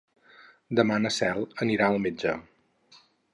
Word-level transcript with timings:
Demà 0.79 0.97
na 1.03 1.11
Cel 1.17 1.45
anirà 1.67 1.91
al 1.91 1.99
metge. 2.07 2.35